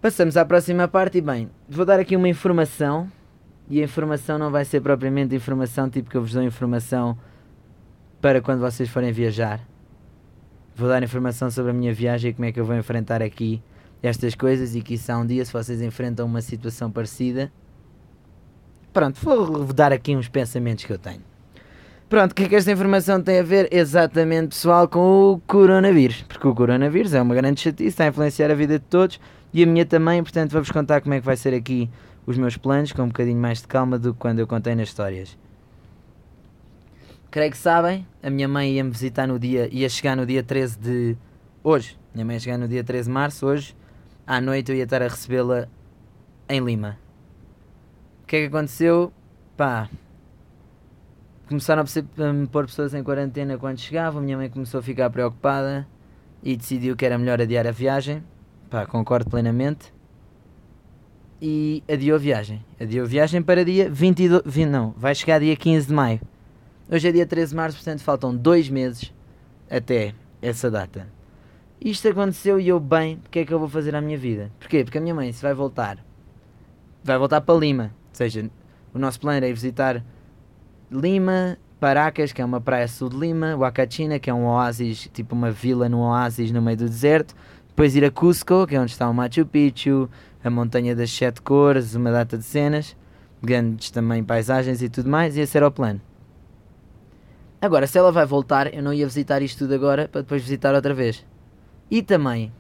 [0.00, 3.10] Passamos à próxima parte e bem, vou dar aqui uma informação
[3.68, 7.18] e a informação não vai ser propriamente informação tipo que eu vos dou informação
[8.20, 9.60] para quando vocês forem viajar.
[10.74, 13.60] Vou dar informação sobre a minha viagem e como é que eu vou enfrentar aqui
[14.02, 17.52] estas coisas e que isso há um dia se vocês enfrentam uma situação parecida.
[18.92, 21.22] Pronto, vou dar aqui uns pensamentos que eu tenho.
[22.08, 26.22] Pronto, o que é que esta informação tem a ver exatamente, pessoal, com o coronavírus?
[26.22, 29.20] Porque o coronavírus é uma grande chatice, está a influenciar a vida de todos
[29.52, 31.90] e a minha também, portanto vou-vos contar como é que vai ser aqui
[32.24, 34.88] os meus planos com um bocadinho mais de calma do que quando eu contei nas
[34.88, 35.36] histórias.
[37.30, 40.42] Creio que sabem, a minha mãe ia me visitar no dia, ia chegar no dia
[40.42, 41.16] 13 de.
[41.62, 41.98] hoje.
[42.14, 43.76] Minha mãe ia chegar no dia 13 de março, hoje.
[44.28, 45.68] À noite eu ia estar a recebê-la
[46.50, 46.98] em Lima.
[48.22, 49.10] O que é que aconteceu?
[49.56, 49.88] Pá.
[51.48, 54.20] Começaram a me pôr pessoas em quarentena quando chegavam.
[54.20, 55.88] Minha mãe começou a ficar preocupada
[56.42, 58.22] e decidiu que era melhor adiar a viagem.
[58.68, 59.94] Pá, concordo plenamente
[61.40, 62.62] e adiou a viagem.
[62.78, 66.20] Adiou a viagem para dia 22, 20, não, vai chegar dia 15 de maio.
[66.90, 69.10] Hoje é dia 13 de março, portanto faltam dois meses
[69.70, 70.12] até
[70.42, 71.17] essa data.
[71.80, 74.50] Isto aconteceu e eu bem, o que é que eu vou fazer à minha vida?
[74.58, 74.82] Porquê?
[74.82, 76.04] Porque a minha mãe se vai voltar,
[77.04, 77.84] vai voltar para Lima.
[77.84, 78.50] Ou seja,
[78.92, 80.04] o nosso plano é visitar
[80.90, 85.36] Lima, Paracas, que é uma praia sul de Lima, Huacachina, que é um oásis, tipo
[85.36, 87.36] uma vila num oásis no meio do deserto,
[87.68, 90.10] depois ir a Cusco, que é onde está o Machu Picchu,
[90.42, 92.96] a Montanha das Sete Cores, uma data de cenas,
[93.40, 96.00] grandes também paisagens e tudo mais, e esse era o plano.
[97.60, 100.74] Agora, se ela vai voltar, eu não ia visitar isto tudo agora para depois visitar
[100.74, 101.24] outra vez.
[101.90, 102.52] E também,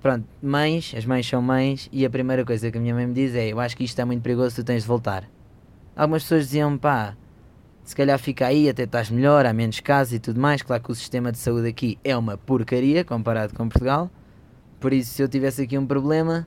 [0.00, 3.14] pronto, mães, as mães são mães, e a primeira coisa que a minha mãe me
[3.14, 5.28] diz é: Eu acho que isto é muito perigoso, tu tens de voltar.
[5.94, 7.16] Algumas pessoas diziam: pá,
[7.84, 10.62] se calhar fica aí, até estás melhor, há menos casos e tudo mais.
[10.62, 14.10] Claro que o sistema de saúde aqui é uma porcaria comparado com Portugal.
[14.78, 16.46] Por isso, se eu tivesse aqui um problema,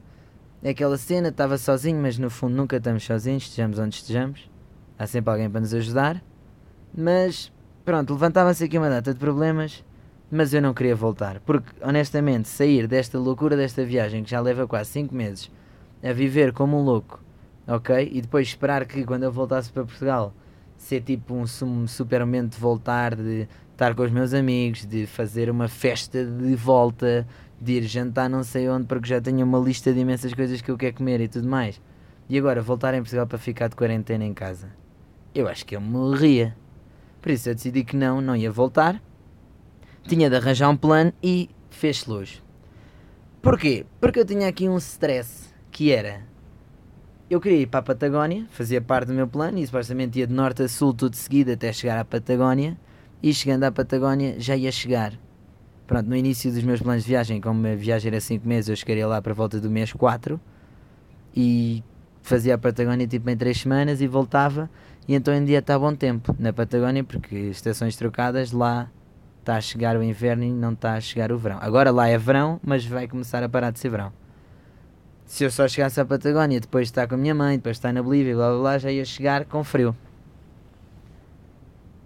[0.64, 4.50] é aquela cena, estava sozinho, mas no fundo nunca estamos sozinhos, estejamos onde estejamos.
[4.98, 6.24] Há sempre alguém para nos ajudar.
[6.96, 7.52] Mas,
[7.84, 9.84] pronto, levantava-se aqui uma data de problemas,
[10.34, 11.40] mas eu não queria voltar.
[11.42, 15.52] Porque, honestamente, sair desta loucura desta viagem, que já leva quase 5 meses,
[16.04, 17.24] a viver como um louco,
[17.68, 18.10] ok?
[18.12, 20.34] E depois esperar que quando eu voltasse para Portugal,
[20.76, 25.50] ser tipo um, super momento de voltar, de estar com os meus amigos, de fazer
[25.50, 27.28] uma festa de volta,
[27.62, 30.70] de ir jantar não sei onde porque já tenho uma lista de imensas coisas que
[30.70, 31.80] eu quero comer e tudo mais.
[32.28, 34.68] E agora voltar em Portugal para ficar de quarentena em casa.
[35.34, 36.56] Eu acho que eu morria.
[37.22, 39.02] Por isso eu decidi que não, não ia voltar.
[40.08, 42.44] Tinha de arranjar um plano e fez-se luz.
[43.42, 43.86] Porquê?
[44.00, 46.22] Porque eu tinha aqui um stress que era
[47.30, 50.34] eu queria ir para a Patagónia, fazia parte do meu plano e supostamente ia de
[50.34, 52.78] norte a sul tudo seguido até chegar à Patagónia
[53.24, 55.14] e chegando à Patagónia já ia chegar
[55.86, 58.76] Pronto, no início dos meus planos de viagem, como a viagem era 5 meses, eu
[58.76, 60.40] chegaria lá para volta do mês 4
[61.36, 61.84] e
[62.22, 64.70] fazia a Patagónia tipo em 3 semanas e voltava.
[65.08, 68.90] E então em dia está bom tempo na Patagónia, porque estações trocadas lá
[69.44, 71.58] está a chegar o inverno e não está a chegar o verão.
[71.62, 74.12] Agora lá é verão, mas vai começar a parar de ser verão.
[75.26, 77.80] Se eu só chegasse à Patagónia, depois de estar com a minha mãe, depois de
[77.80, 79.96] estar na Bolívia, blá blá blá, já ia chegar com frio.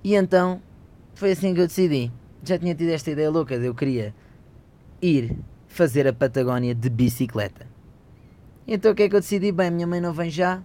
[0.04, 0.62] E então
[1.14, 2.12] foi assim que eu decidi.
[2.44, 4.14] Já tinha tido esta ideia louca de eu queria
[5.02, 7.68] ir fazer a Patagónia de bicicleta.
[8.68, 9.52] Então o que é que eu decidi?
[9.52, 10.62] Bem, minha mãe não vem já,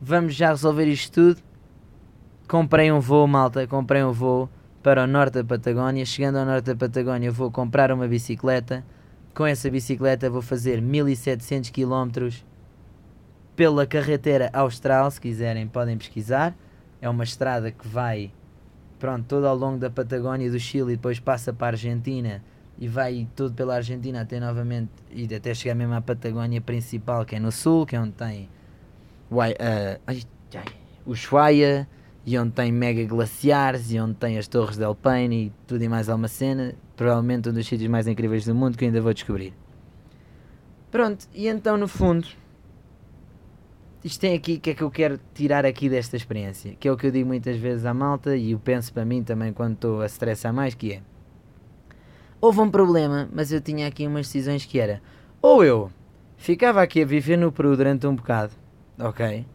[0.00, 1.42] vamos já resolver isto tudo.
[2.48, 4.48] Comprei um voo, malta, comprei um voo
[4.82, 6.04] para o norte da Patagónia.
[6.04, 8.84] Chegando ao norte da Patagónia, vou comprar uma bicicleta.
[9.34, 12.28] Com essa bicicleta, vou fazer 1700 km
[13.56, 15.10] pela carretera austral.
[15.10, 16.54] Se quiserem, podem pesquisar.
[17.00, 18.32] É uma estrada que vai
[18.98, 22.40] pronto, todo ao longo da Patagónia do Chile e depois passa para a Argentina
[22.78, 27.34] e vai tudo pela Argentina até novamente e até chegar mesmo à Patagónia principal, que
[27.34, 28.48] é no sul, que é onde tem
[29.32, 30.22] uh, ai,
[30.54, 30.64] ai,
[31.04, 31.88] o Ushuaia
[32.24, 35.88] e onde tem mega glaciares e onde tem as torres de Alpine e tudo e
[35.88, 36.74] mais alguma cena.
[36.96, 39.52] Provavelmente um dos sítios mais incríveis do mundo que ainda vou descobrir.
[40.90, 42.28] Pronto, e então no fundo,
[44.04, 46.76] isto tem aqui, o que é que eu quero tirar aqui desta experiência?
[46.78, 49.22] Que é o que eu digo muitas vezes à malta e eu penso para mim
[49.22, 51.02] também quando estou a estressar mais, que é...
[52.40, 55.00] Houve um problema, mas eu tinha aqui umas decisões que era...
[55.40, 55.90] Ou eu
[56.36, 58.52] ficava aqui a viver no Peru durante um bocado,
[58.98, 59.46] ok?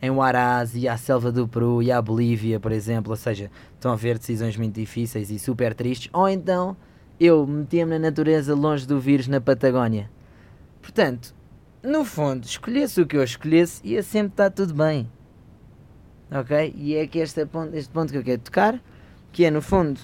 [0.00, 3.92] Em Huaraz e à selva do Peru e à Bolívia, por exemplo, ou seja, estão
[3.92, 6.76] a ver decisões muito difíceis e super tristes, ou então
[7.18, 10.10] eu metia-me na natureza longe do vírus na Patagónia.
[10.82, 11.34] Portanto,
[11.82, 15.10] no fundo, escolhesse o que eu escolhesse, ia sempre estar tudo bem.
[16.30, 16.74] Ok?
[16.76, 18.82] E é aqui este ponto, este ponto que eu quero tocar,
[19.32, 20.00] que é no fundo,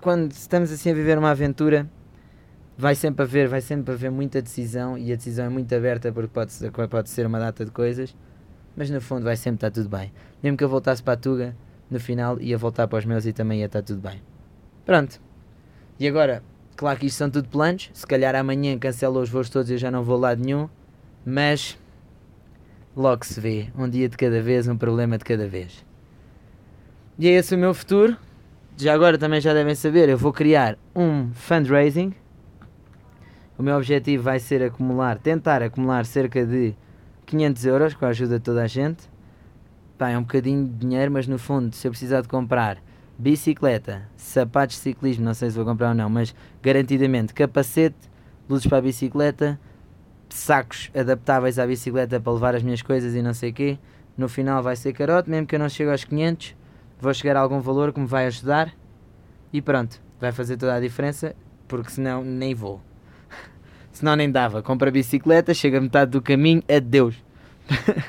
[0.00, 1.88] quando estamos assim a viver uma aventura,
[2.76, 6.28] vai sempre haver, vai sempre haver muita decisão e a decisão é muito aberta porque
[6.28, 6.52] pode,
[6.90, 8.14] pode ser uma data de coisas
[8.76, 10.12] mas no fundo vai sempre estar tudo bem.
[10.42, 11.54] Mesmo que eu voltasse para a Tuga,
[11.90, 14.20] no final ia voltar para os meus e também ia estar tudo bem.
[14.84, 15.20] Pronto.
[15.98, 16.42] E agora,
[16.76, 17.90] claro que isto são tudo planos.
[17.92, 20.68] Se calhar amanhã cancelo os voos todos e eu já não vou lá nenhum.
[21.24, 21.78] Mas
[22.96, 23.68] logo se vê.
[23.76, 25.84] Um dia de cada vez, um problema de cada vez.
[27.18, 28.16] E é esse o meu futuro.
[28.76, 32.12] Já agora também já devem saber, eu vou criar um fundraising.
[33.56, 36.74] O meu objetivo vai ser acumular, tentar acumular cerca de
[37.24, 39.08] 500 euros com a ajuda de toda a gente.
[39.98, 42.78] Pá, é um bocadinho de dinheiro, mas no fundo, se eu precisar de comprar
[43.18, 47.96] bicicleta, sapatos de ciclismo, não sei se vou comprar ou não, mas garantidamente capacete,
[48.48, 49.58] luzes para a bicicleta,
[50.28, 53.78] sacos adaptáveis à bicicleta para levar as minhas coisas e não sei o quê.
[54.16, 56.56] No final vai ser carote, mesmo que eu não chegue aos 500,
[57.00, 58.74] vou chegar a algum valor que me vai ajudar
[59.52, 61.34] e pronto, vai fazer toda a diferença,
[61.68, 62.80] porque senão nem vou
[63.98, 64.62] senão nem dava.
[64.62, 67.16] Compra bicicleta, chega a metade do caminho, adeus.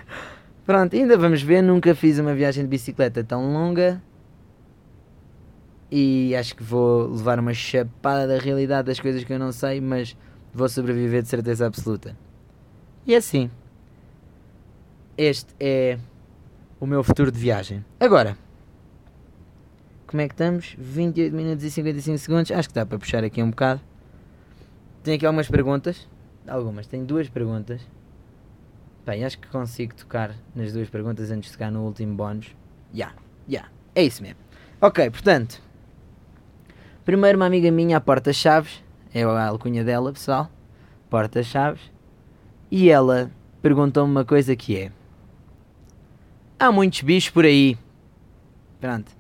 [0.66, 1.62] Pronto, ainda vamos ver.
[1.62, 4.02] Nunca fiz uma viagem de bicicleta tão longa.
[5.92, 9.80] E acho que vou levar uma chapada da realidade das coisas que eu não sei,
[9.80, 10.18] mas
[10.54, 12.18] vou sobreviver de certeza absoluta.
[13.06, 13.52] E assim,
[15.18, 16.00] este é
[16.80, 17.86] o meu futuro de viagem.
[18.00, 18.36] Agora,
[20.08, 20.76] como é que estamos?
[20.78, 22.52] 28 minutos e 55 segundos.
[22.52, 23.82] Acho que dá para puxar aqui um bocado.
[25.06, 26.10] Tenho aqui algumas perguntas.
[26.48, 26.88] Algumas.
[26.88, 27.80] Tenho duas perguntas.
[29.06, 32.48] Bem, acho que consigo tocar nas duas perguntas antes de tocar no último bónus.
[32.92, 33.52] Já, yeah, já.
[33.52, 34.40] Yeah, é isso mesmo.
[34.82, 35.62] Ok, portanto.
[37.04, 38.84] Primeiro, uma amiga minha, a Porta-Chaves.
[39.14, 40.50] É a alcunha dela, pessoal.
[41.08, 41.84] Porta-Chaves.
[42.72, 43.30] E ela
[43.62, 44.92] perguntou-me uma coisa que é:
[46.60, 47.78] Há muitos bichos por aí.
[48.82, 49.12] Pronto.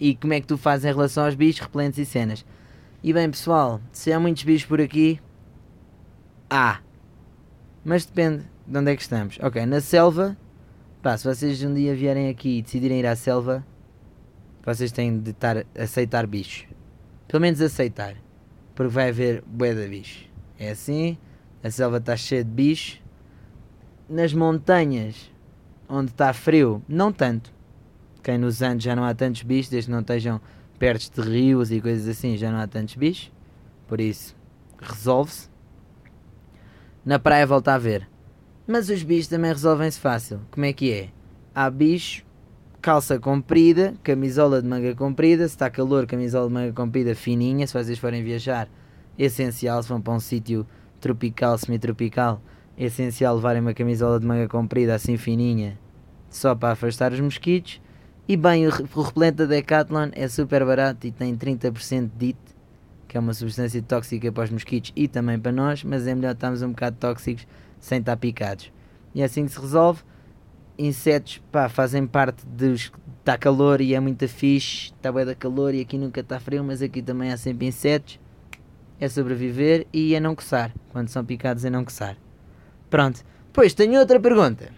[0.00, 2.42] E como é que tu fazes em relação aos bichos, repelentes e cenas?
[3.02, 5.20] E bem, pessoal, se há muitos bichos por aqui,
[6.50, 6.80] há.
[7.84, 9.38] Mas depende de onde é que estamos.
[9.40, 10.36] Ok, na selva,
[11.02, 13.64] pá, se vocês um dia vierem aqui e decidirem ir à selva,
[14.64, 16.66] vocês têm de estar, aceitar bichos.
[17.28, 18.16] Pelo menos aceitar.
[18.74, 20.28] Porque vai haver bué de bichos.
[20.58, 21.16] É assim,
[21.62, 23.00] a selva está cheia de bichos.
[24.08, 25.30] Nas montanhas,
[25.88, 27.52] onde está frio, não tanto.
[28.22, 30.40] Quem nos Andes já não há tantos bichos, desde que não estejam
[30.78, 33.32] perto de rios e coisas assim, já não há tantos bichos.
[33.86, 34.36] Por isso,
[34.80, 35.48] resolve-se.
[37.06, 38.08] Na praia volta a ver.
[38.66, 40.40] Mas os bichos também resolvem-se fácil.
[40.50, 41.08] Como é que é?
[41.54, 42.24] Há bicho,
[42.82, 45.46] calça comprida, camisola de manga comprida.
[45.46, 47.64] Se está calor, camisola de manga comprida fininha.
[47.64, 48.68] Se vocês forem viajar,
[49.16, 49.80] essencial.
[49.84, 50.66] Se vão para um sítio
[51.00, 52.42] tropical, semi-tropical,
[52.76, 55.78] essencial levarem uma camisola de manga comprida assim fininha,
[56.28, 57.80] só para afastar os mosquitos.
[58.26, 62.38] E bem, o repelente da Decathlon é super barato e tem 30% de DIT,
[63.16, 66.34] que é uma substância tóxica para os mosquitos e também para nós, mas é melhor
[66.34, 67.46] estarmos um bocado tóxicos
[67.80, 68.70] sem estar picados.
[69.14, 70.02] E é assim que se resolve.
[70.78, 72.92] Insetos, pá, fazem parte dos.
[73.20, 76.62] Está calor e é muito fixe, está bem da calor e aqui nunca está frio,
[76.62, 78.20] mas aqui também há sempre insetos.
[79.00, 80.74] É sobreviver e é não coçar.
[80.92, 82.18] Quando são picados é não coçar.
[82.90, 83.24] Pronto.
[83.46, 84.70] Depois tenho outra pergunta.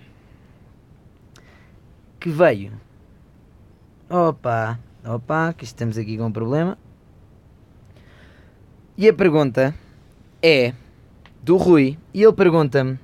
[2.21, 2.73] Que veio.
[4.09, 6.79] Opa, opa, que estamos aqui com um problema.
[9.01, 9.73] E a pergunta
[10.43, 10.73] é
[11.41, 11.97] do Rui.
[12.13, 12.99] E ele pergunta-me: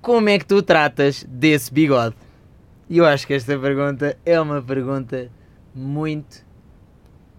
[0.00, 2.16] Como é que tu tratas desse bigode?
[2.88, 5.30] E eu acho que esta pergunta é uma pergunta
[5.74, 6.42] muito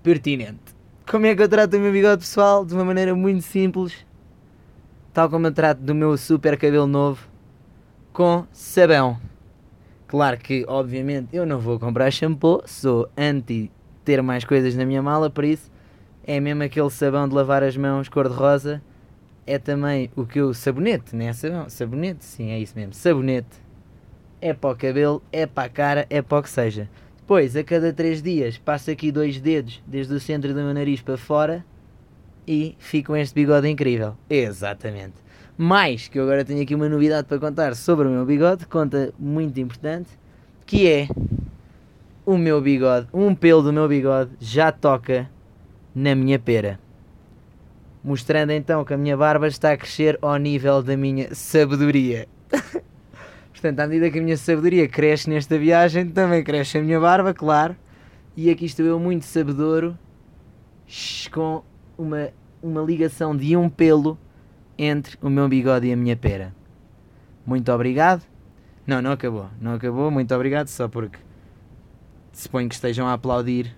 [0.03, 0.75] pertinente.
[1.09, 2.63] Como é que eu trato o meu bigode pessoal?
[2.63, 4.05] De uma maneira muito simples,
[5.11, 7.27] tal como eu trato do meu super cabelo novo,
[8.13, 9.19] com sabão.
[10.05, 13.71] Claro que, obviamente, eu não vou comprar shampoo, sou anti
[14.03, 15.73] ter mais coisas na minha mala, por isso
[16.25, 18.81] é mesmo aquele sabão de lavar as mãos cor-de-rosa.
[19.47, 20.53] É também o que eu.
[20.53, 21.69] Sabonete, não é sabão?
[21.69, 22.93] Sabonete, sim, é isso mesmo.
[22.93, 23.63] Sabonete
[24.41, 26.89] é para o cabelo, é para a cara, é para o que seja.
[27.17, 31.01] Depois, a cada 3 dias, passo aqui dois dedos desde o centro do meu nariz
[31.01, 31.65] para fora
[32.47, 34.15] e fico com este bigode incrível.
[34.29, 35.13] Exatamente.
[35.57, 39.13] Mais que eu agora tenho aqui uma novidade para contar sobre o meu bigode, conta
[39.17, 40.09] muito importante,
[40.65, 41.07] que é
[42.25, 45.29] o meu bigode, um pelo do meu bigode já toca
[45.95, 46.77] na minha pera.
[48.03, 52.27] Mostrando então que a minha barba está a crescer ao nível da minha sabedoria.
[53.51, 57.33] Portanto, à medida que a minha sabedoria cresce nesta viagem, também cresce a minha barba,
[57.33, 57.75] claro.
[58.35, 59.97] E aqui estou eu muito sabedouro,
[61.31, 61.63] com
[61.97, 62.29] uma,
[62.61, 64.19] uma ligação de um pelo
[64.77, 66.53] entre o meu bigode e a minha pera.
[67.45, 68.23] Muito obrigado.
[68.85, 69.49] Não, não acabou.
[69.59, 70.11] Não acabou.
[70.11, 71.17] Muito obrigado, só porque
[72.33, 73.75] suponho que estejam a aplaudir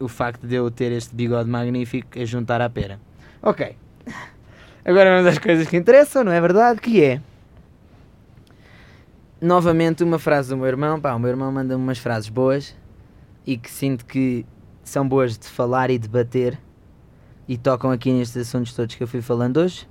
[0.00, 2.98] o facto de eu ter este bigode magnífico a juntar à pera.
[3.42, 3.76] Ok.
[4.84, 6.80] Agora vamos às coisas que interessam, não é verdade?
[6.80, 7.20] Que é
[9.40, 11.00] novamente uma frase do meu irmão.
[11.00, 12.74] Pá, o meu irmão manda-me umas frases boas
[13.46, 14.44] e que sinto que
[14.82, 16.58] são boas de falar e debater
[17.46, 19.88] e tocam aqui nestes assuntos todos que eu fui falando hoje.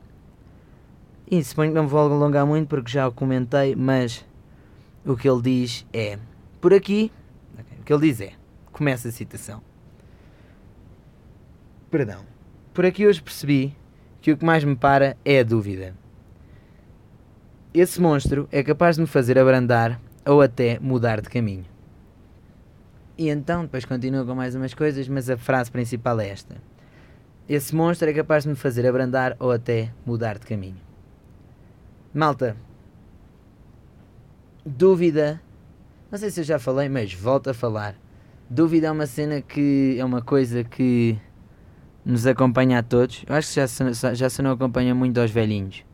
[1.29, 4.25] E suponho que não me vou alongar muito porque já o comentei, mas
[5.05, 6.17] o que ele diz é:
[6.59, 7.11] Por aqui,
[7.79, 8.33] o que ele diz é:
[8.71, 9.68] Começa a citação.
[11.89, 12.23] Perdão.
[12.73, 13.75] Por aqui hoje percebi
[14.21, 15.95] que o que mais me para é a dúvida
[17.73, 21.65] esse monstro é capaz de me fazer abrandar ou até mudar de caminho.
[23.17, 26.55] E então, depois continua com mais umas coisas, mas a frase principal é esta:
[27.47, 30.81] Esse monstro é capaz de me fazer abrandar ou até mudar de caminho.
[32.11, 32.57] Malta,
[34.65, 35.39] dúvida,
[36.11, 37.95] não sei se eu já falei, mas volto a falar.
[38.49, 41.19] Dúvida é uma cena que é uma coisa que
[42.09, 43.23] nos acompanha a todos.
[43.27, 45.85] Eu acho que já se, já se não acompanha muito aos velhinhos.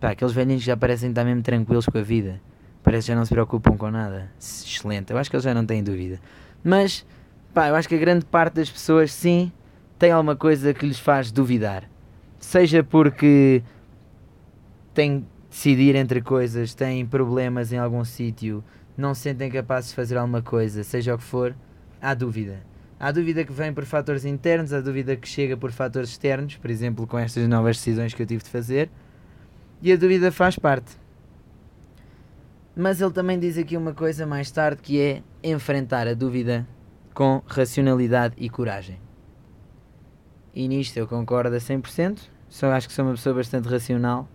[0.00, 2.40] Pá, aqueles velhinhos já parecem estar mesmo tranquilos com a vida.
[2.82, 4.30] Parece que já não se preocupam com nada.
[4.40, 5.12] Excelente.
[5.12, 6.18] Eu acho que eles já não têm dúvida.
[6.64, 7.06] Mas,
[7.52, 9.52] pá, eu acho que a grande parte das pessoas, sim,
[9.98, 11.84] tem alguma coisa que lhes faz duvidar.
[12.40, 13.62] Seja porque
[14.94, 18.64] têm de decidir entre coisas, têm problemas em algum sítio,
[18.96, 21.54] não se sentem capazes de fazer alguma coisa, seja o que for,
[22.00, 22.71] há dúvida.
[23.02, 26.70] Há dúvida que vem por fatores internos, há dúvida que chega por fatores externos, por
[26.70, 28.88] exemplo, com estas novas decisões que eu tive de fazer
[29.82, 30.96] e a dúvida faz parte.
[32.76, 36.64] Mas ele também diz aqui uma coisa mais tarde que é enfrentar a dúvida
[37.12, 39.00] com racionalidade e coragem.
[40.54, 42.20] E nisto eu concordo a 100%.
[42.48, 44.28] Só acho que sou uma pessoa bastante racional.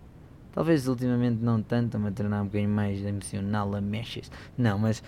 [0.52, 4.30] Talvez ultimamente não tanto, a tornar um bocadinho mais emocional a mexas.
[4.58, 5.02] Não, mas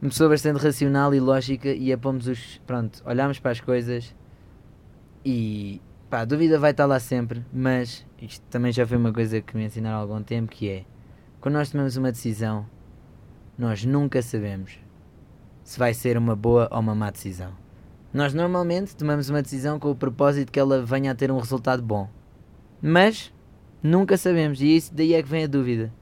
[0.00, 2.60] uma pessoa bastante racional e lógica e apomos os.
[2.66, 4.14] Pronto, olhamos para as coisas
[5.24, 5.80] e
[6.14, 9.56] Pá, a dúvida vai estar lá sempre, mas isto também já foi uma coisa que
[9.56, 10.84] me ensinaram há algum tempo, que é,
[11.40, 12.66] quando nós tomamos uma decisão,
[13.58, 14.78] nós nunca sabemos
[15.64, 17.52] se vai ser uma boa ou uma má decisão.
[18.12, 21.82] Nós normalmente tomamos uma decisão com o propósito que ela venha a ter um resultado
[21.82, 22.08] bom.
[22.80, 23.34] Mas
[23.82, 25.92] nunca sabemos, e isso daí é que vem a dúvida.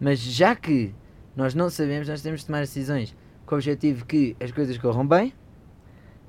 [0.00, 0.92] Mas já que
[1.38, 3.14] nós não sabemos, nós temos de tomar decisões
[3.46, 5.32] com o objetivo que as coisas corram bem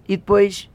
[0.07, 0.69] e depois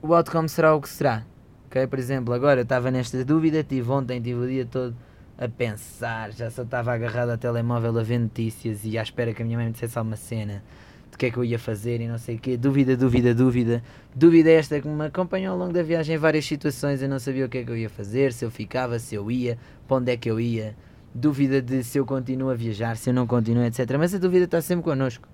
[0.00, 1.22] o outcome será o que será.
[1.66, 1.86] Ok?
[1.86, 4.96] Por exemplo, agora eu estava nesta dúvida, tive ontem, tive o dia todo
[5.36, 9.42] a pensar, já só estava agarrado ao telemóvel a ver notícias e à espera que
[9.42, 10.62] a minha mãe me dissesse alguma cena
[11.10, 12.56] de que é que eu ia fazer e não sei o quê.
[12.56, 13.82] Dúvida, dúvida, dúvida.
[14.14, 17.02] Dúvida esta que me acompanhou ao longo da viagem em várias situações.
[17.02, 19.30] Eu não sabia o que é que eu ia fazer, se eu ficava, se eu
[19.30, 20.74] ia, para onde é que eu ia.
[21.14, 23.96] Dúvida de se eu continuo a viajar, se eu não continuo, etc.
[23.98, 25.28] Mas a dúvida está sempre connosco.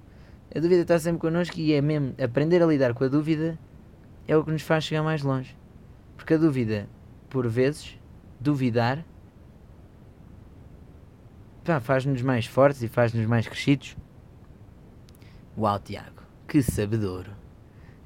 [0.55, 3.59] A dúvida está sempre connosco e é mesmo aprender a lidar com a dúvida
[4.27, 5.57] é o que nos faz chegar mais longe.
[6.17, 6.89] Porque a dúvida,
[7.31, 7.99] por vezes,
[8.39, 9.05] duvidar,
[11.81, 13.97] faz-nos mais fortes e faz-nos mais crescidos.
[15.57, 17.33] Uau, Tiago, que sabedouro!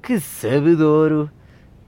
[0.03, 1.31] Que sabedouro!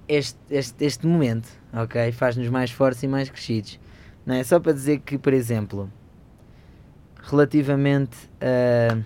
[0.06, 2.12] Este, este, este momento, ok?
[2.12, 3.80] Faz-nos mais fortes e mais crescidos.
[4.26, 5.90] Não é só para dizer que, por exemplo,
[7.22, 8.98] relativamente a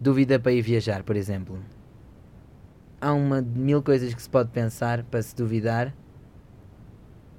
[0.00, 1.58] dúvida para ir viajar, por exemplo,
[3.00, 5.92] há uma mil coisas que se pode pensar para se duvidar,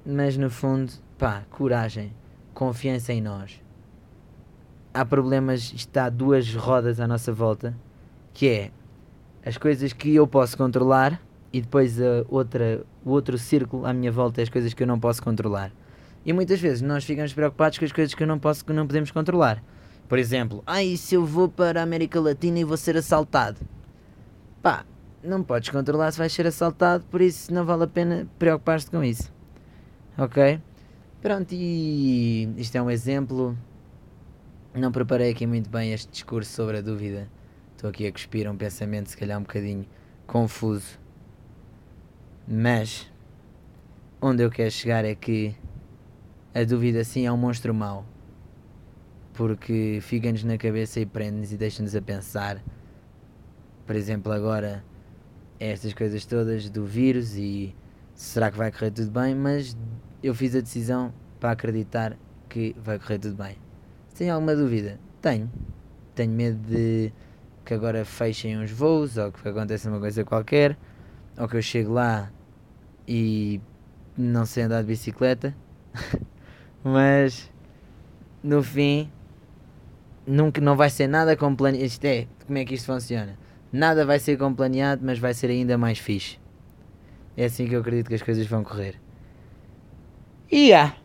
[0.04, 2.12] mas no fundo, pá, coragem,
[2.52, 3.62] confiança em nós.
[4.92, 7.74] Há problemas, está duas rodas à nossa volta,
[8.34, 8.70] que é
[9.44, 11.20] as coisas que eu posso controlar
[11.52, 14.86] e depois a outra, o outro círculo à minha volta é as coisas que eu
[14.86, 15.72] não posso controlar.
[16.26, 18.84] E muitas vezes nós ficamos preocupados com as coisas que eu não posso, que não
[18.84, 19.62] podemos controlar.
[20.08, 23.60] Por exemplo, ai, ah, se eu vou para a América Latina e vou ser assaltado?
[24.60, 24.84] Pá,
[25.22, 29.04] não podes controlar se vais ser assaltado, por isso não vale a pena preocupar-te com
[29.04, 29.32] isso.
[30.18, 30.60] Ok?
[31.22, 33.56] Pronto, e isto é um exemplo.
[34.74, 37.28] Não preparei aqui muito bem este discurso sobre a dúvida.
[37.76, 39.86] Estou aqui a cuspir um pensamento, se calhar um bocadinho
[40.26, 40.98] confuso.
[42.48, 43.08] Mas,
[44.20, 45.54] onde eu quero chegar é que
[46.56, 48.06] a dúvida sim é um monstro mau.
[49.34, 52.64] Porque fica-nos na cabeça e prende-nos e deixa-nos a pensar.
[53.86, 54.82] Por exemplo, agora
[55.60, 57.76] estas coisas todas do vírus e
[58.14, 59.76] será que vai correr tudo bem, mas
[60.22, 62.16] eu fiz a decisão para acreditar
[62.48, 63.58] que vai correr tudo bem.
[64.16, 64.98] Tem alguma dúvida?
[65.20, 65.50] Tenho.
[66.14, 67.12] Tenho medo de
[67.66, 70.78] que agora fechem uns voos ou que aconteça uma coisa qualquer,
[71.36, 72.32] ou que eu chegue lá
[73.06, 73.60] e
[74.16, 75.54] não sei andar de bicicleta.
[76.88, 77.50] mas
[78.44, 79.10] no fim
[80.24, 81.84] nunca não vai ser nada como planeado.
[81.84, 83.36] Isto é, como é que isto funciona?
[83.72, 86.38] Nada vai ser como planeado, mas vai ser ainda mais fixe.
[87.36, 89.00] É assim que eu acredito que as coisas vão correr.
[90.50, 90.96] E yeah.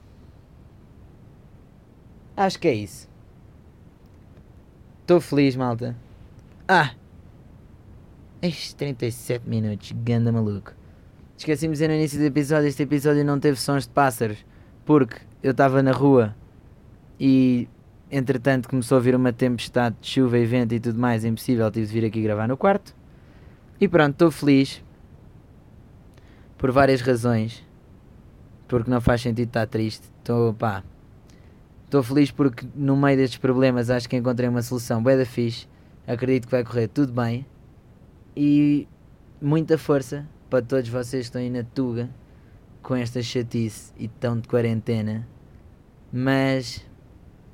[2.38, 3.10] Acho que é isso.
[5.02, 5.98] Estou feliz, malta.
[6.68, 6.92] Ah!
[8.40, 10.74] Estes 37 minutos, ganda maluco.
[11.36, 14.46] Esqueci-me de dizer no início do episódio: este episódio não teve sons de pássaros.
[14.86, 16.36] Porque eu estava na rua
[17.20, 17.68] e
[18.12, 21.88] entretanto começou a vir uma tempestade de chuva e vento e tudo mais, impossível, tive
[21.88, 22.96] de vir aqui gravar no quarto.
[23.80, 24.84] E pronto, estou feliz
[26.58, 27.66] por várias razões.
[28.68, 30.08] Porque não faz sentido estar triste.
[30.20, 30.84] Estou, pá.
[31.86, 35.68] Estou feliz porque no meio destes problemas acho que encontrei uma solução bem da fixe.
[36.06, 37.46] Acredito que vai correr tudo bem.
[38.38, 38.88] E
[39.42, 42.10] muita força para todos vocês que estão aí na Tuga
[42.82, 45.28] com esta chatice e tão de quarentena.
[46.12, 46.86] Mas,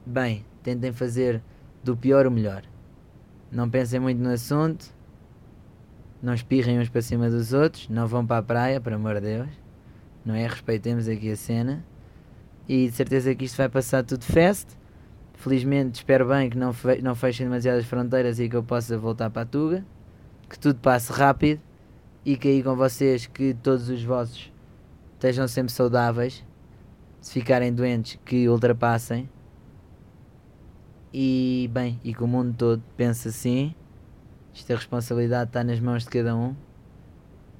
[0.05, 1.41] bem, tentem fazer
[1.84, 2.63] do pior o melhor.
[3.51, 4.86] Não pensem muito no assunto.
[6.21, 7.88] Não espirrem uns para cima dos outros.
[7.89, 9.67] Não vão para a praia, por amor de Deus
[10.28, 10.45] não é?
[10.45, 11.84] Respeitemos aqui a cena.
[12.67, 14.78] E de certeza que isto vai passar tudo fast.
[15.36, 19.30] Felizmente espero bem que não, fe não fechem demasiadas fronteiras e que eu possa voltar
[19.30, 19.86] para a Tuga.
[20.49, 21.61] Que tudo passe rápido
[22.25, 24.51] e que aí com vocês que todos os vossos
[25.18, 26.45] estejam sempre saudáveis.
[27.20, 29.30] Se ficarem doentes, que ultrapassem.
[31.11, 33.74] E bem, e que o mundo todo pense assim.
[34.55, 36.55] Esta responsabilidade está nas mãos de cada um,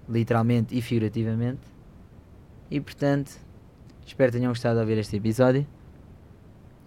[0.08, 1.62] literalmente e figurativamente.
[2.70, 3.40] E portanto,
[4.06, 5.66] espero que tenham gostado de ouvir este episódio.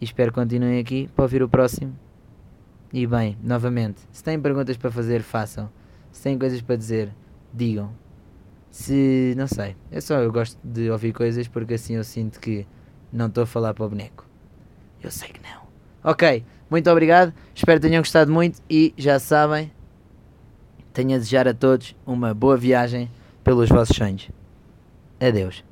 [0.00, 1.96] E espero que continuem aqui para ouvir o próximo.
[2.92, 5.70] E bem, novamente, se têm perguntas para fazer, façam.
[6.10, 7.14] Se têm coisas para dizer,
[7.52, 7.99] digam.
[8.70, 9.34] Se.
[9.36, 9.76] não sei.
[9.90, 12.66] É só eu gosto de ouvir coisas porque assim eu sinto que
[13.12, 14.26] não estou a falar para o boneco.
[15.02, 15.62] Eu sei que não.
[16.02, 17.32] Ok, muito obrigado.
[17.54, 19.72] Espero que tenham gostado muito e já sabem.
[20.92, 23.10] Tenho a desejar a todos uma boa viagem
[23.42, 24.30] pelos vossos sonhos.
[25.20, 25.69] Adeus.